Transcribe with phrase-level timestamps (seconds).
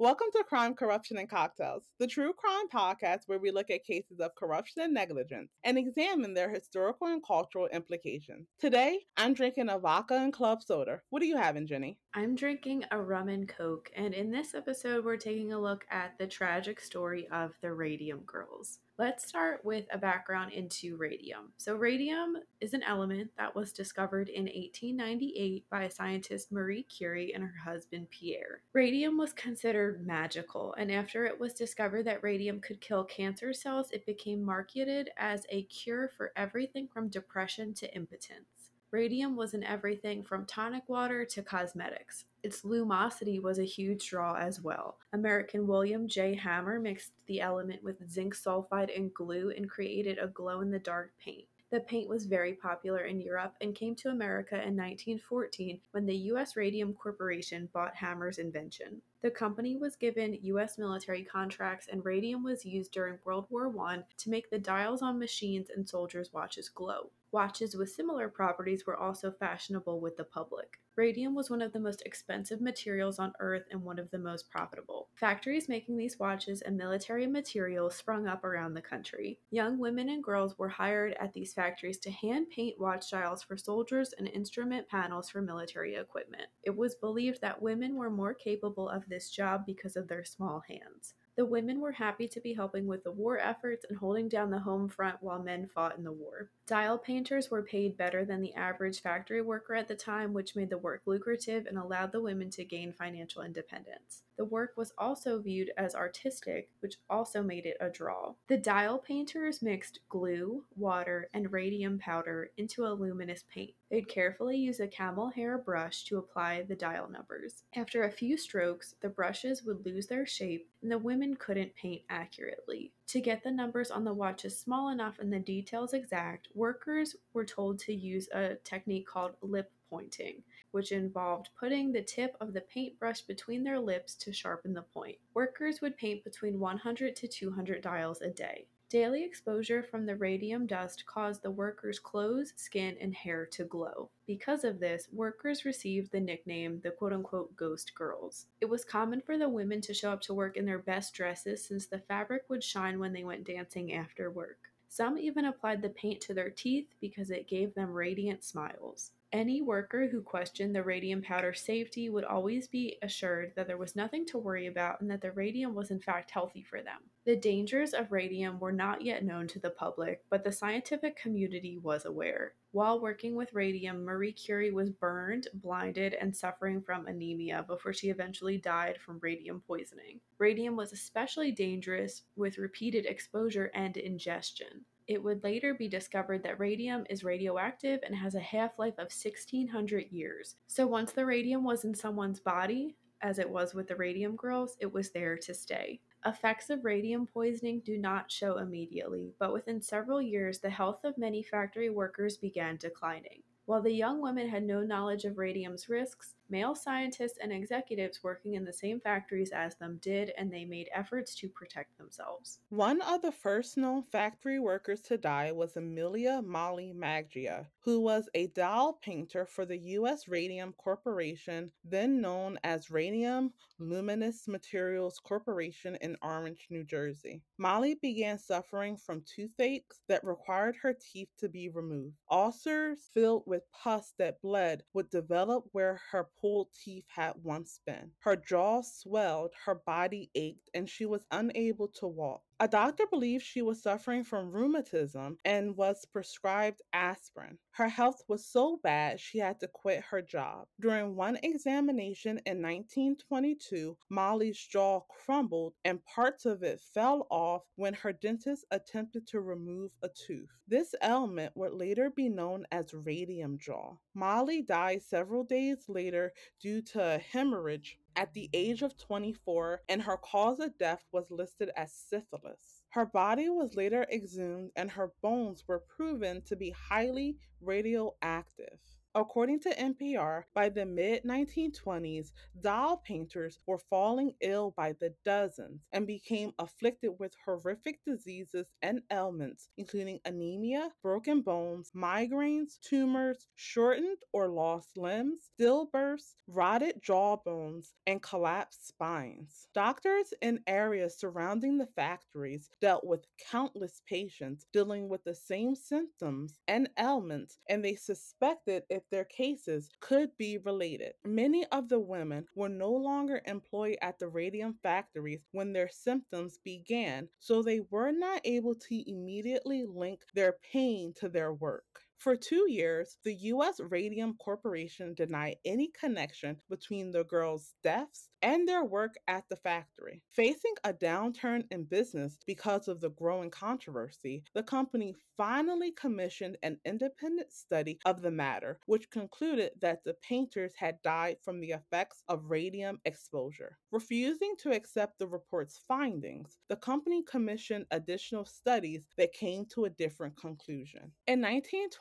[0.00, 4.20] Welcome to Crime, Corruption, and Cocktails, the true crime podcast where we look at cases
[4.20, 8.46] of corruption and negligence and examine their historical and cultural implications.
[8.60, 11.00] Today, I'm drinking a vodka and club soda.
[11.10, 11.98] What are you having, Jenny?
[12.14, 16.16] I'm drinking a rum and coke, and in this episode, we're taking a look at
[16.16, 18.78] the tragic story of the Radium Girls.
[19.00, 21.52] Let's start with a background into radium.
[21.56, 27.44] So, radium is an element that was discovered in 1898 by scientist Marie Curie and
[27.44, 28.62] her husband Pierre.
[28.72, 33.92] Radium was considered magical, and after it was discovered that radium could kill cancer cells,
[33.92, 38.57] it became marketed as a cure for everything from depression to impotence.
[38.90, 42.24] Radium was in everything from tonic water to cosmetics.
[42.42, 44.96] Its lumosity was a huge draw as well.
[45.12, 46.34] American William J.
[46.34, 50.78] Hammer mixed the element with zinc sulfide and glue and created a glow in the
[50.78, 51.44] dark paint.
[51.70, 56.16] The paint was very popular in Europe and came to America in 1914 when the
[56.32, 56.56] U.S.
[56.56, 59.02] Radium Corporation bought Hammer's invention.
[59.20, 60.78] The company was given U.S.
[60.78, 65.18] military contracts, and radium was used during World War I to make the dials on
[65.18, 67.10] machines and soldiers' watches glow.
[67.30, 70.80] Watches with similar properties were also fashionable with the public.
[70.96, 74.50] Radium was one of the most expensive materials on Earth and one of the most
[74.50, 75.10] profitable.
[75.14, 79.38] Factories making these watches and military materials sprung up around the country.
[79.50, 83.58] Young women and girls were hired at these factories to hand paint watch dials for
[83.58, 86.48] soldiers and instrument panels for military equipment.
[86.62, 90.62] It was believed that women were more capable of this job because of their small
[90.66, 91.12] hands.
[91.38, 94.58] The women were happy to be helping with the war efforts and holding down the
[94.58, 96.50] home front while men fought in the war.
[96.66, 100.68] Dial painters were paid better than the average factory worker at the time, which made
[100.68, 104.24] the work lucrative and allowed the women to gain financial independence.
[104.38, 108.34] The work was also viewed as artistic, which also made it a draw.
[108.46, 113.74] The dial painters mixed glue, water, and radium powder into a luminous paint.
[113.90, 117.64] They'd carefully use a camel hair brush to apply the dial numbers.
[117.74, 122.02] After a few strokes, the brushes would lose their shape and the women couldn't paint
[122.08, 122.92] accurately.
[123.08, 127.44] To get the numbers on the watches small enough and the details exact, workers were
[127.44, 132.62] told to use a technique called lip pointing, which involved putting the tip of the
[132.62, 135.18] paintbrush between their lips to sharpen the point.
[135.34, 138.66] Workers would paint between 100 to 200 dials a day.
[138.90, 144.10] Daily exposure from the radium dust caused the workers' clothes, skin, and hair to glow.
[144.26, 148.46] Because of this, workers received the nickname the quote unquote ghost girls.
[148.60, 151.64] It was common for the women to show up to work in their best dresses
[151.64, 154.58] since the fabric would shine when they went dancing after work.
[154.88, 159.12] Some even applied the paint to their teeth because it gave them radiant smiles.
[159.30, 163.94] Any worker who questioned the radium powder safety would always be assured that there was
[163.94, 167.02] nothing to worry about and that the radium was in fact healthy for them.
[167.26, 171.76] The dangers of radium were not yet known to the public, but the scientific community
[171.76, 172.54] was aware.
[172.72, 178.08] While working with radium, Marie Curie was burned, blinded, and suffering from anemia before she
[178.08, 180.20] eventually died from radium poisoning.
[180.38, 184.86] Radium was especially dangerous with repeated exposure and ingestion.
[185.08, 189.10] It would later be discovered that radium is radioactive and has a half life of
[189.10, 190.56] 1600 years.
[190.66, 194.76] So once the radium was in someone's body, as it was with the radium girls,
[194.80, 196.00] it was there to stay.
[196.26, 201.16] Effects of radium poisoning do not show immediately, but within several years, the health of
[201.16, 203.42] many factory workers began declining.
[203.64, 208.54] While the young women had no knowledge of radium's risks, male scientists and executives working
[208.54, 212.60] in the same factories as them did, and they made efforts to protect themselves.
[212.70, 218.28] One of the first known factory workers to die was Amelia Molly Maggia, who was
[218.34, 220.28] a dial painter for the U.S.
[220.28, 227.42] Radium Corporation, then known as Radium Luminous Materials Corporation in Orange, New Jersey.
[227.58, 232.14] Molly began suffering from toothaches that required her teeth to be removed.
[232.30, 238.12] Ulcers filled with pus that bled would develop where her pulled teeth had once been.
[238.20, 242.42] Her jaw swelled, her body ached, and she was unable to walk.
[242.60, 247.56] A doctor believed she was suffering from rheumatism and was prescribed aspirin.
[247.70, 250.66] Her health was so bad she had to quit her job.
[250.80, 257.94] During one examination in 1922, Molly's jaw crumbled and parts of it fell off when
[257.94, 260.50] her dentist attempted to remove a tooth.
[260.66, 263.98] This ailment would later be known as radium jaw.
[264.14, 270.02] Molly died several days later due to a hemorrhage at the age of 24, and
[270.02, 272.82] her cause of death was listed as syphilis.
[272.88, 278.80] Her body was later exhumed, and her bones were proven to be highly radioactive.
[279.14, 285.86] According to NPR, by the mid 1920s, dial painters were falling ill by the dozens
[285.92, 294.18] and became afflicted with horrific diseases and ailments, including anemia, broken bones, migraines, tumors, shortened
[294.32, 299.68] or lost limbs, stillbirths, rotted jawbones, and collapsed spines.
[299.74, 306.58] Doctors in areas surrounding the factories dealt with countless patients dealing with the same symptoms
[306.68, 311.14] and ailments, and they suspected if their cases could be related.
[311.24, 316.58] Many of the women were no longer employed at the radium factories when their symptoms
[316.58, 322.07] began, so they were not able to immediately link their pain to their work.
[322.18, 323.78] For two years, the U.S.
[323.78, 330.22] Radium Corporation denied any connection between the girls' deaths and their work at the factory.
[330.32, 336.78] Facing a downturn in business because of the growing controversy, the company finally commissioned an
[336.84, 342.24] independent study of the matter, which concluded that the painters had died from the effects
[342.28, 343.78] of radium exposure.
[343.92, 349.90] Refusing to accept the report's findings, the company commissioned additional studies that came to a
[349.90, 351.12] different conclusion.
[351.28, 351.40] In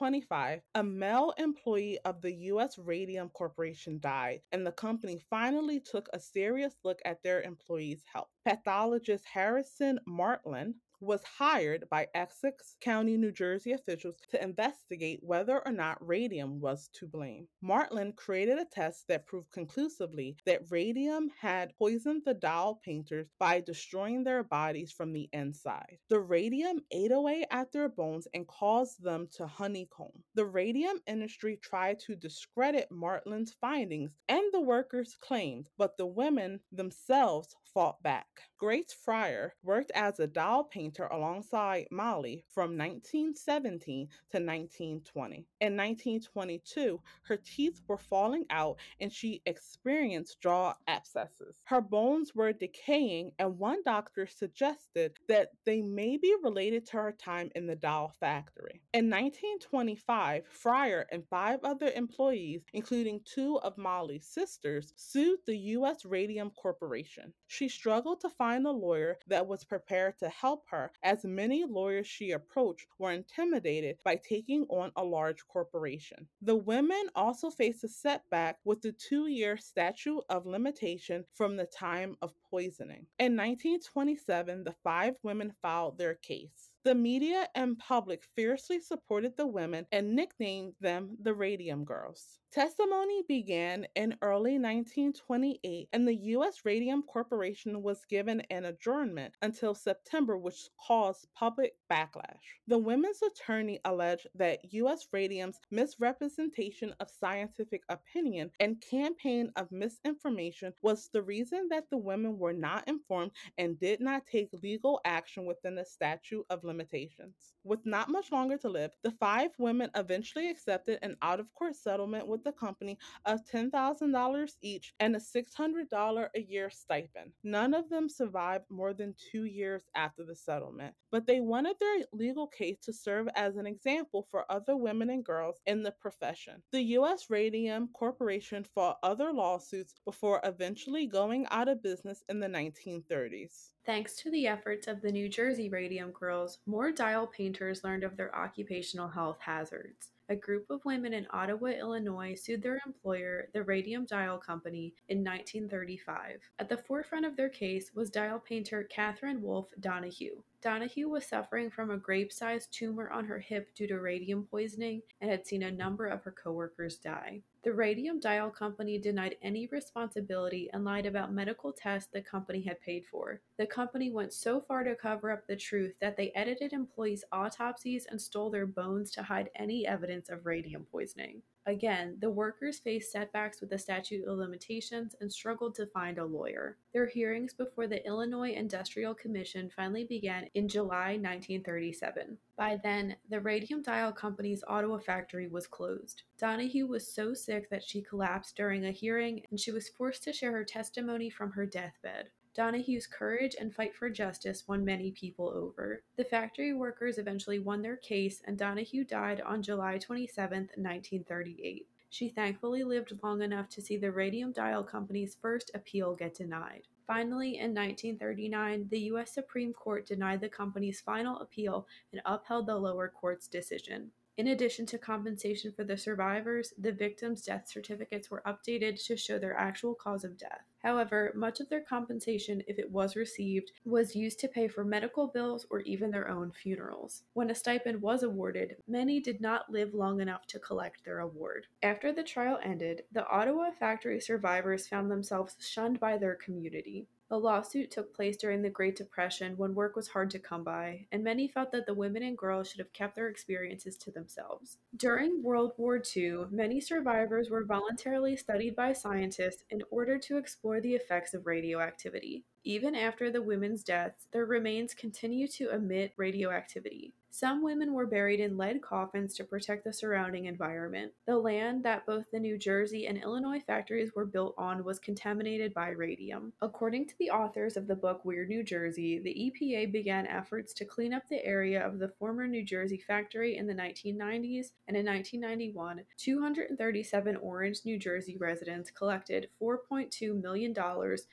[0.07, 2.77] 1925, a male employee of the U.S.
[2.77, 8.29] Radium Corporation died, and the company finally took a serious look at their employees' health.
[8.45, 15.71] Pathologist Harrison Martland was hired by Essex County, New Jersey officials to investigate whether or
[15.71, 17.47] not radium was to blame.
[17.61, 23.61] Martland created a test that proved conclusively that radium had poisoned the dial painters by
[23.61, 25.97] destroying their bodies from the inside.
[26.09, 30.23] The radium ate away at their bones and caused them to honeycomb.
[30.35, 36.59] The radium industry tried to discredit Martland's findings and the workers claimed, but the women
[36.71, 38.25] themselves fought back.
[38.57, 45.45] Grace Fryer worked as a dial painter alongside Molly from 1917 to 1920.
[45.61, 51.61] In 1922, her teeth were falling out and she experienced jaw abscesses.
[51.65, 57.11] Her bones were decaying, and one doctor suggested that they may be related to her
[57.11, 58.81] time in the doll factory.
[58.93, 64.46] In 1925, Fryer and five other employees, including two of Molly's sisters,
[64.95, 66.05] sued the U.S.
[66.05, 67.33] Radium Corporation.
[67.47, 72.07] She struggled to find a lawyer that was prepared to help her, as many lawyers
[72.07, 76.27] she approached were intimidated by taking on a large corporation.
[76.41, 81.65] The women also faced a setback with the two year statute of limitation from the
[81.65, 83.05] time of poisoning.
[83.19, 86.71] In 1927, the five women filed their case.
[86.83, 92.39] The media and public fiercely supported the women and nicknamed them the Radium Girls.
[92.53, 96.61] Testimony began in early 1928, and the U.S.
[96.63, 102.39] Radium Corporation was given an adjournment until September, which caused public backlash.
[102.67, 105.07] The women's attorney alleged that U.S.
[105.11, 112.39] Radium's misrepresentation of scientific opinion and campaign of misinformation was the reason that the women
[112.39, 117.53] were not informed and did not take legal action within the statute of limitations.
[117.65, 121.75] With not much longer to live, the five women eventually accepted an out of court
[121.75, 127.31] settlement with the company of $10,000 each and a $600 a year stipend.
[127.43, 132.05] None of them survived more than two years after the settlement, but they wanted their
[132.13, 136.61] legal case to serve as an example for other women and girls in the profession.
[136.71, 137.29] The U.S.
[137.29, 143.71] Radium Corporation fought other lawsuits before eventually going out of business in the 1930s.
[143.85, 148.17] Thanks to the efforts of the New Jersey Radium Girls, more dial painters learned of
[148.17, 150.11] their occupational health hazards.
[150.29, 155.23] A group of women in Ottawa, Illinois sued their employer, the Radium Dial Company, in
[155.23, 156.41] 1935.
[156.59, 160.43] At the forefront of their case was dial painter Catherine Wolfe Donohue.
[160.61, 165.03] Donohue was suffering from a grape sized tumor on her hip due to radium poisoning
[165.21, 167.43] and had seen a number of her coworkers die.
[167.63, 172.81] The Radium Dial Company denied any responsibility and lied about medical tests the company had
[172.81, 173.41] paid for.
[173.57, 178.07] The company went so far to cover up the truth that they edited employees' autopsies
[178.09, 181.41] and stole their bones to hide any evidence of radium poisoning.
[181.67, 186.23] Again, the workers faced setbacks with the statute of limitations and struggled to find a
[186.23, 186.77] lawyer.
[186.93, 192.37] Their hearings before the Illinois Industrial Commission finally began in July 1937.
[192.55, 196.23] By then, the Radium Dial Company's Ottawa factory was closed.
[196.39, 200.31] Donohue was so sick that she collapsed during a hearing and she was forced to
[200.31, 202.29] share her testimony from her deathbed.
[202.57, 206.01] Donohue's courage and fight for justice won many people over.
[206.15, 211.87] The factory workers eventually won their case, and Donohue died on July 27, 1938.
[212.09, 216.87] She thankfully lived long enough to see the Radium Dial Company's first appeal get denied.
[217.05, 219.31] Finally, in 1939, the U.S.
[219.31, 224.09] Supreme Court denied the company's final appeal and upheld the lower court's decision.
[224.37, 229.39] In addition to compensation for the survivors, the victims' death certificates were updated to show
[229.39, 230.61] their actual cause of death.
[230.83, 235.25] However, much of their compensation, if it was received, was used to pay for medical
[235.25, 237.23] bills or even their own funerals.
[237.33, 241.65] When a stipend was awarded, many did not live long enough to collect their award.
[241.81, 247.07] After the trial ended, the Ottawa factory survivors found themselves shunned by their community.
[247.29, 251.07] The lawsuit took place during the Great Depression when work was hard to come by,
[251.11, 254.77] and many felt that the women and girls should have kept their experiences to themselves.
[254.95, 260.79] During World War II, many survivors were voluntarily studied by scientists in order to explore
[260.79, 262.45] the effects of radioactivity.
[262.63, 267.13] Even after the women's deaths, their remains continue to emit radioactivity.
[267.39, 271.11] Some women were buried in lead coffins to protect the surrounding environment.
[271.27, 275.71] The land that both the New Jersey and Illinois factories were built on was contaminated
[275.71, 276.53] by radium.
[276.63, 280.85] According to the authors of the book Weird New Jersey, the EPA began efforts to
[280.85, 285.05] clean up the area of the former New Jersey factory in the 1990s, and in
[285.05, 290.73] 1991, 237 Orange, New Jersey residents collected $4.2 million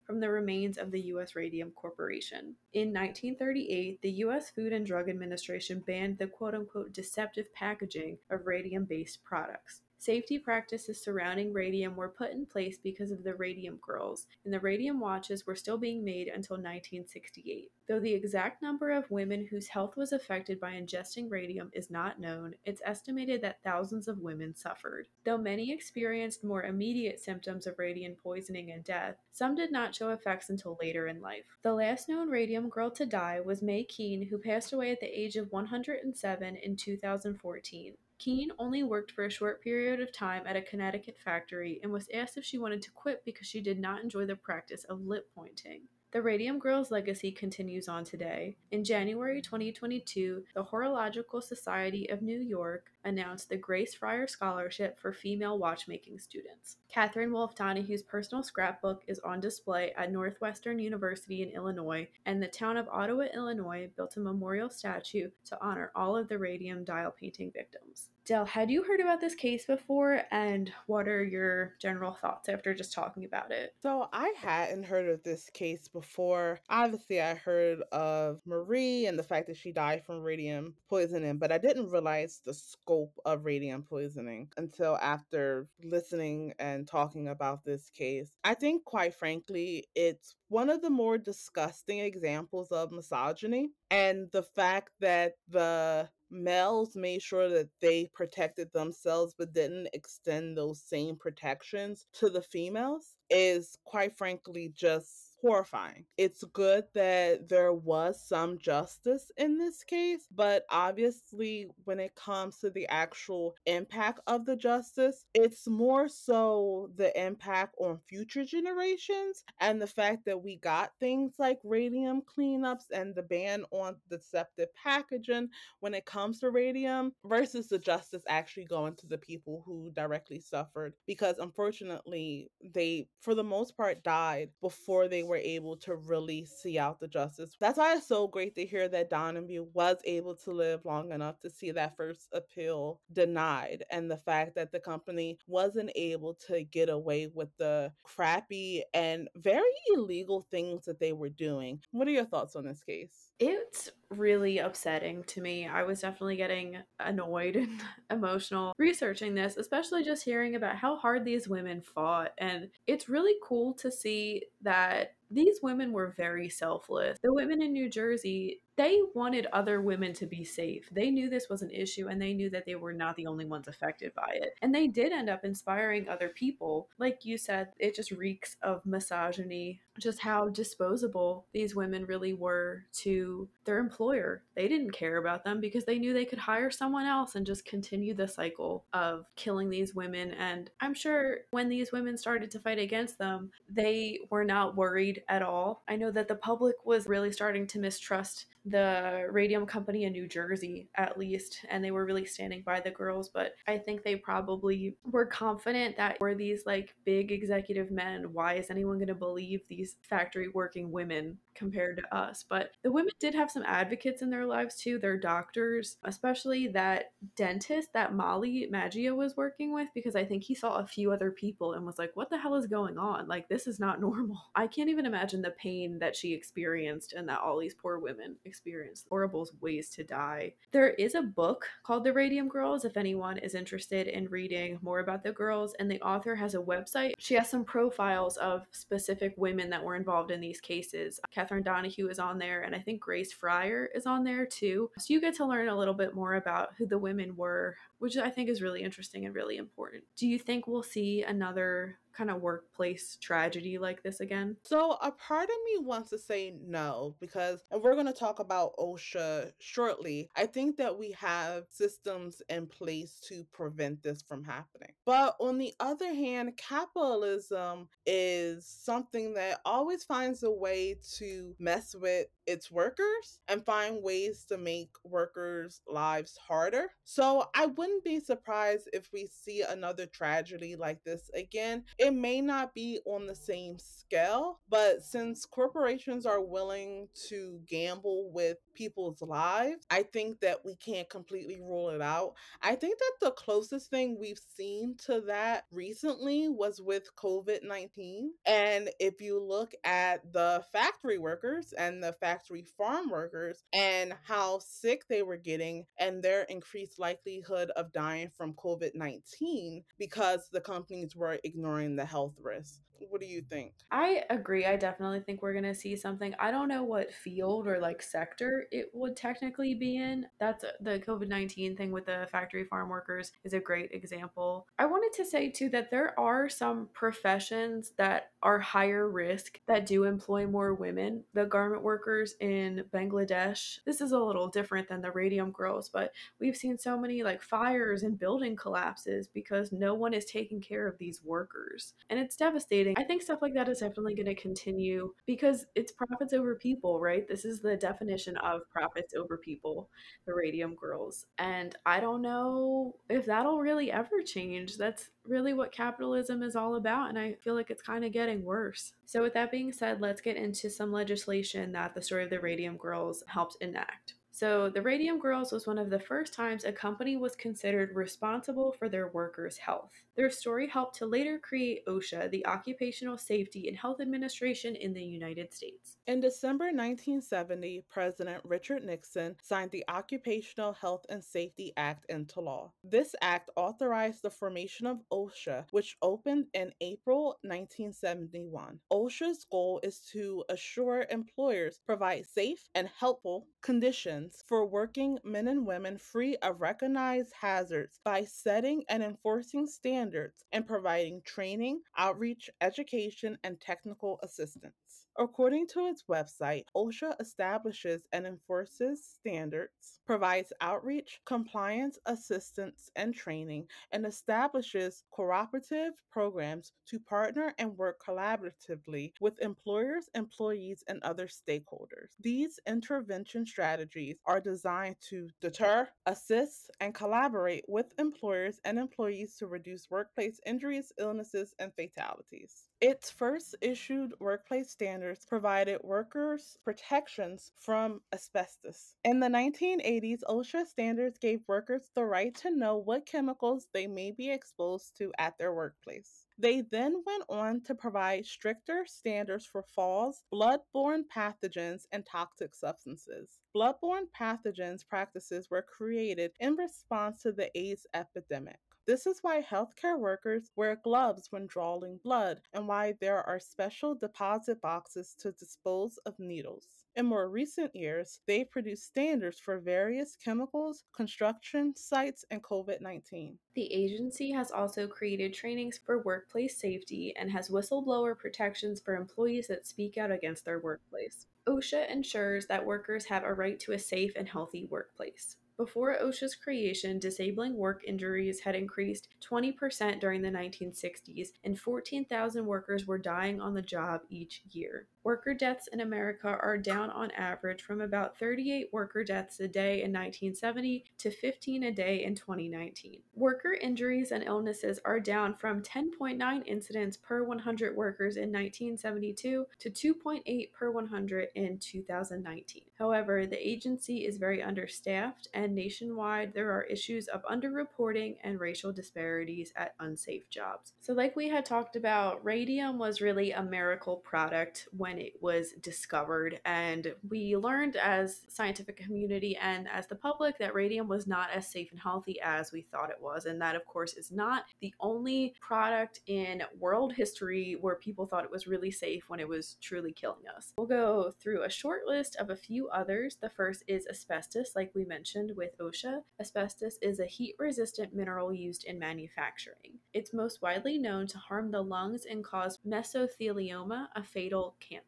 [0.06, 1.34] from the remains of the U.S.
[1.34, 2.56] Radium Corporation.
[2.74, 4.50] In 1938, the U.S.
[4.50, 9.83] Food and Drug Administration banned the quote unquote deceptive packaging of radium based products.
[10.04, 14.60] Safety practices surrounding radium were put in place because of the Radium Girls, and the
[14.60, 17.70] radium watches were still being made until 1968.
[17.88, 22.20] Though the exact number of women whose health was affected by ingesting radium is not
[22.20, 25.06] known, it's estimated that thousands of women suffered.
[25.24, 30.10] Though many experienced more immediate symptoms of radium poisoning and death, some did not show
[30.10, 31.56] effects until later in life.
[31.62, 35.18] The last known radium girl to die was Mae Keane, who passed away at the
[35.18, 37.94] age of 107 in 2014.
[38.18, 42.08] Keane only worked for a short period of time at a Connecticut factory and was
[42.14, 45.28] asked if she wanted to quit because she did not enjoy the practice of lip
[45.34, 45.82] pointing.
[46.14, 48.56] The Radium Girls legacy continues on today.
[48.70, 55.12] In January 2022, the Horological Society of New York announced the Grace Fryer Scholarship for
[55.12, 56.76] female watchmaking students.
[56.88, 62.46] Catherine Wolfe Donohue's personal scrapbook is on display at Northwestern University in Illinois, and the
[62.46, 67.10] town of Ottawa, Illinois built a memorial statue to honor all of the radium dial
[67.10, 68.10] painting victims.
[68.26, 72.72] Dell, had you heard about this case before, and what are your general thoughts after
[72.72, 73.74] just talking about it?
[73.82, 76.58] So, I hadn't heard of this case before.
[76.70, 81.52] Obviously, I heard of Marie and the fact that she died from radium poisoning, but
[81.52, 87.90] I didn't realize the scope of radium poisoning until after listening and talking about this
[87.90, 88.30] case.
[88.42, 94.42] I think, quite frankly, it's one of the more disgusting examples of misogyny and the
[94.42, 101.16] fact that the males made sure that they protected themselves but didn't extend those same
[101.16, 106.06] protections to the females is quite frankly just horrifying.
[106.16, 112.60] It's good that there was some justice in this case, but obviously, when it comes
[112.60, 119.44] to the actual impact of the justice, it's more so the impact on future generations
[119.60, 124.68] and the fact that we got things like radium cleanups and the ban on deceptive
[124.82, 129.90] packaging when it comes to radium versus the justice actually going to the people who
[129.94, 135.76] directly suffered because unfortunately they for the most part died before they were were able
[135.76, 137.56] to really see out the justice.
[137.58, 141.40] That's why it's so great to hear that Donohue was able to live long enough
[141.40, 146.62] to see that first appeal denied and the fact that the company wasn't able to
[146.62, 149.62] get away with the crappy and very
[149.92, 151.80] illegal things that they were doing.
[151.90, 153.32] What are your thoughts on this case?
[153.40, 155.66] It's really upsetting to me.
[155.66, 161.24] I was definitely getting annoyed and emotional researching this, especially just hearing about how hard
[161.24, 162.32] these women fought.
[162.38, 167.18] And it's really cool to see that these women were very selfless.
[167.22, 170.88] The women in New Jersey, they wanted other women to be safe.
[170.90, 173.44] They knew this was an issue and they knew that they were not the only
[173.44, 174.54] ones affected by it.
[174.62, 176.88] And they did end up inspiring other people.
[176.98, 182.84] Like you said, it just reeks of misogyny, just how disposable these women really were
[182.92, 184.42] to their employer.
[184.56, 187.64] They didn't care about them because they knew they could hire someone else and just
[187.64, 190.32] continue the cycle of killing these women.
[190.32, 195.22] And I'm sure when these women started to fight against them, they were not worried
[195.28, 195.82] at all.
[195.88, 200.26] I know that the public was really starting to mistrust the radium company in New
[200.26, 203.28] Jersey, at least, and they were really standing by the girls.
[203.28, 208.54] But I think they probably were confident that were these like big executive men, why
[208.54, 212.44] is anyone going to believe these factory working women compared to us?
[212.48, 217.12] But the women did have some advocates in their lives too, their doctors, especially that
[217.36, 221.30] dentist that Molly Maggia was working with, because I think he saw a few other
[221.30, 223.28] people and was like, what the hell is going on?
[223.28, 224.40] Like, this is not normal.
[224.54, 228.36] I can't even imagine the pain that she experienced and that all these poor women
[228.44, 229.06] experienced.
[229.08, 230.54] horrible ways to die.
[230.72, 235.00] There is a book called The Radium Girls if anyone is interested in reading more
[235.00, 237.12] about the girls, and the author has a website.
[237.18, 241.20] She has some profiles of specific women that were involved in these cases.
[241.44, 244.88] Catherine Donohue is on there, and I think Grace Fryer is on there too.
[244.96, 248.18] So you get to learn a little bit more about who the women were, which
[248.18, 250.04] I think is really interesting and really important.
[250.14, 254.56] Do you think we'll see another kind of workplace tragedy like this again?
[254.62, 258.38] So a part of me wants to say no because and we're going to talk
[258.38, 260.28] about OSHA shortly.
[260.36, 264.92] I think that we have systems in place to prevent this from happening.
[265.04, 271.94] But on the other hand, capitalism is something that always finds a way to mess
[271.94, 276.88] with its workers and find ways to make workers' lives harder.
[277.04, 281.84] So I wouldn't be surprised if we see another tragedy like this again.
[281.98, 288.30] It may not be on the same scale, but since corporations are willing to gamble
[288.32, 292.34] with people's lives, I think that we can't completely rule it out.
[292.62, 298.32] I think that the closest thing we've seen to that recently was with COVID 19.
[298.46, 304.58] And if you look at the factory workers and the factory farm workers and how
[304.58, 310.60] sick they were getting and their increased likelihood of dying from COVID 19 because the
[310.60, 312.80] companies were ignoring the health risks.
[313.10, 313.72] What do you think?
[313.90, 314.66] I agree.
[314.66, 316.34] I definitely think we're going to see something.
[316.38, 320.26] I don't know what field or like sector it would technically be in.
[320.38, 324.66] That's uh, the COVID 19 thing with the factory farm workers is a great example.
[324.78, 329.86] I wanted to say too that there are some professions that are higher risk that
[329.86, 331.24] do employ more women.
[331.32, 336.12] The garment workers in Bangladesh, this is a little different than the radium girls, but
[336.38, 340.86] we've seen so many like fires and building collapses because no one is taking care
[340.86, 341.94] of these workers.
[342.10, 342.93] And it's devastating.
[342.96, 347.00] I think stuff like that is definitely going to continue because it's profits over people,
[347.00, 347.26] right?
[347.26, 349.88] This is the definition of profits over people,
[350.26, 351.26] the radium girls.
[351.38, 354.76] And I don't know if that'll really ever change.
[354.76, 358.44] That's really what capitalism is all about, and I feel like it's kind of getting
[358.44, 358.92] worse.
[359.06, 362.40] So, with that being said, let's get into some legislation that the story of the
[362.40, 364.14] Radium Girls helped enact.
[364.30, 368.72] So, the Radium Girls was one of the first times a company was considered responsible
[368.72, 369.92] for their workers' health.
[370.16, 375.02] Their story helped to later create OSHA, the Occupational Safety and Health Administration in the
[375.02, 375.96] United States.
[376.06, 382.70] In December 1970, President Richard Nixon signed the Occupational Health and Safety Act into law.
[382.84, 388.78] This act authorized the formation of OSHA, which opened in April 1971.
[388.92, 395.66] OSHA's goal is to assure employers provide safe and helpful conditions for working men and
[395.66, 400.03] women free of recognized hazards by setting and enforcing standards
[400.52, 405.03] and providing training, outreach, education, and technical assistance.
[405.16, 413.68] According to its website, OSHA establishes and enforces standards, provides outreach, compliance assistance, and training,
[413.92, 422.10] and establishes cooperative programs to partner and work collaboratively with employers, employees, and other stakeholders.
[422.20, 429.46] These intervention strategies are designed to deter, assist, and collaborate with employers and employees to
[429.46, 432.64] reduce workplace injuries, illnesses, and fatalities.
[432.80, 438.94] Its first issued workplace standards provided workers protections from asbestos.
[439.04, 444.10] In the 1980s, OSHA standards gave workers the right to know what chemicals they may
[444.10, 446.26] be exposed to at their workplace.
[446.38, 453.38] They then went on to provide stricter standards for falls, blood-borne pathogens, and toxic substances.
[453.52, 458.58] Blood-borne pathogens practices were created in response to the AIDS epidemic.
[458.86, 463.94] This is why healthcare workers wear gloves when drawing blood and why there are special
[463.94, 466.66] deposit boxes to dispose of needles.
[466.94, 473.38] In more recent years, they've produced standards for various chemicals, construction sites, and COVID 19.
[473.54, 479.48] The agency has also created trainings for workplace safety and has whistleblower protections for employees
[479.48, 481.26] that speak out against their workplace.
[481.46, 485.36] OSHA ensures that workers have a right to a safe and healthy workplace.
[485.56, 492.86] Before OSHA's creation, disabling work injuries had increased 20% during the 1960s, and 14,000 workers
[492.86, 494.88] were dying on the job each year.
[495.04, 499.82] Worker deaths in America are down on average from about 38 worker deaths a day
[499.82, 503.00] in 1970 to 15 a day in 2019.
[503.14, 509.70] Worker injuries and illnesses are down from 10.9 incidents per 100 workers in 1972 to
[509.70, 512.62] 2.8 per 100 in 2019.
[512.78, 518.72] However, the agency is very understaffed, and nationwide there are issues of underreporting and racial
[518.72, 520.72] disparities at unsafe jobs.
[520.80, 525.14] So, like we had talked about, radium was really a miracle product when when it
[525.20, 526.40] was discovered.
[526.44, 531.50] And we learned as scientific community and as the public that radium was not as
[531.50, 533.24] safe and healthy as we thought it was.
[533.24, 538.24] And that, of course, is not the only product in world history where people thought
[538.24, 540.52] it was really safe when it was truly killing us.
[540.56, 543.16] We'll go through a short list of a few others.
[543.20, 546.02] The first is asbestos, like we mentioned with OSHA.
[546.20, 549.78] Asbestos is a heat resistant mineral used in manufacturing.
[549.92, 554.83] It's most widely known to harm the lungs and cause mesothelioma, a fatal cancer.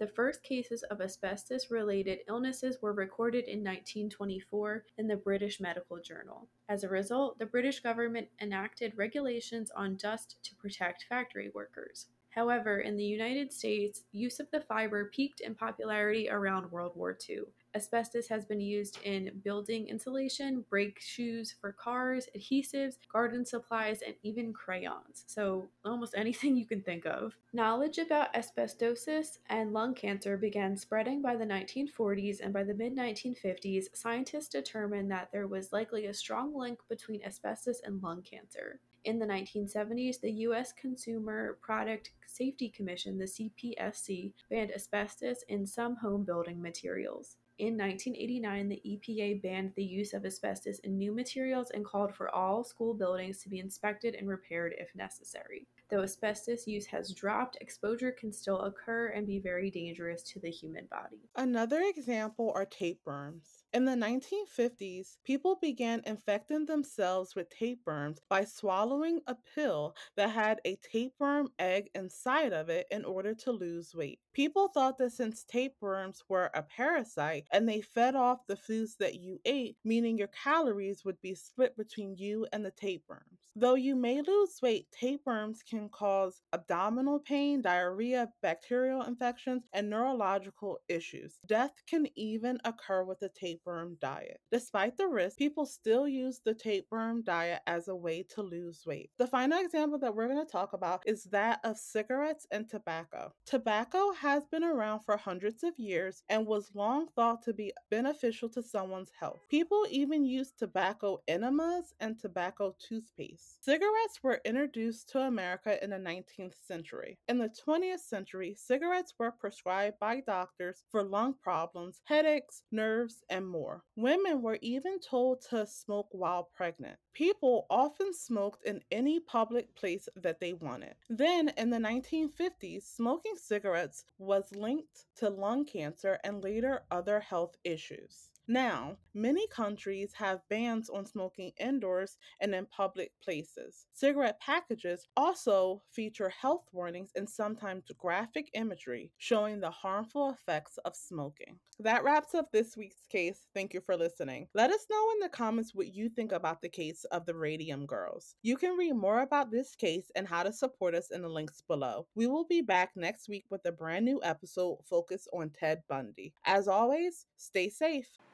[0.00, 5.98] The first cases of asbestos related illnesses were recorded in 1924 in the British Medical
[6.00, 6.48] Journal.
[6.70, 12.06] As a result, the British government enacted regulations on dust to protect factory workers.
[12.30, 17.18] However, in the United States, use of the fiber peaked in popularity around World War
[17.28, 17.40] II.
[17.72, 24.16] Asbestos has been used in building insulation, brake shoes for cars, adhesives, garden supplies, and
[24.24, 25.24] even crayons.
[25.28, 27.36] So, almost anything you can think of.
[27.52, 32.96] Knowledge about asbestosis and lung cancer began spreading by the 1940s, and by the mid
[32.96, 38.80] 1950s, scientists determined that there was likely a strong link between asbestos and lung cancer.
[39.04, 40.72] In the 1970s, the U.S.
[40.72, 47.36] Consumer Product Safety Commission, the CPSC, banned asbestos in some home building materials.
[47.60, 52.34] In 1989, the EPA banned the use of asbestos in new materials and called for
[52.34, 55.68] all school buildings to be inspected and repaired if necessary.
[55.90, 60.50] Though asbestos use has dropped, exposure can still occur and be very dangerous to the
[60.50, 61.28] human body.
[61.34, 63.64] Another example are tapeworms.
[63.72, 70.60] In the 1950s, people began infecting themselves with tapeworms by swallowing a pill that had
[70.64, 74.20] a tapeworm egg inside of it in order to lose weight.
[74.32, 79.16] People thought that since tapeworms were a parasite and they fed off the foods that
[79.16, 83.24] you ate, meaning your calories would be split between you and the tapeworms.
[83.56, 90.78] Though you may lose weight, tapeworms can cause abdominal pain, diarrhea, bacterial infections, and neurological
[90.88, 91.38] issues.
[91.46, 94.40] Death can even occur with the tapeworm diet.
[94.50, 99.10] Despite the risk, people still use the tapeworm diet as a way to lose weight.
[99.18, 103.32] The final example that we're going to talk about is that of cigarettes and tobacco.
[103.46, 108.48] Tobacco has been around for hundreds of years and was long thought to be beneficial
[108.50, 109.40] to someone's health.
[109.48, 113.64] People even used tobacco enemas and tobacco toothpaste.
[113.64, 117.18] Cigarettes were introduced to America in the 19th century.
[117.28, 123.46] In the 20th century, cigarettes were prescribed by doctors for lung problems, headaches, nerves, and
[123.46, 123.82] more.
[123.96, 126.98] Women were even told to smoke while pregnant.
[127.12, 130.94] People often smoked in any public place that they wanted.
[131.08, 137.56] Then, in the 1950s, smoking cigarettes was linked to lung cancer and later other health
[137.64, 138.30] issues.
[138.50, 143.86] Now, many countries have bans on smoking indoors and in public places.
[143.92, 150.96] Cigarette packages also feature health warnings and sometimes graphic imagery showing the harmful effects of
[150.96, 151.60] smoking.
[151.78, 153.46] That wraps up this week's case.
[153.54, 154.48] Thank you for listening.
[154.52, 157.86] Let us know in the comments what you think about the case of the Radium
[157.86, 158.34] Girls.
[158.42, 161.62] You can read more about this case and how to support us in the links
[161.66, 162.06] below.
[162.16, 166.34] We will be back next week with a brand new episode focused on Ted Bundy.
[166.44, 168.08] As always, stay safe.